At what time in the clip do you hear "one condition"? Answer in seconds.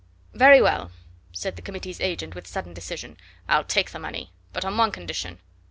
4.75-5.37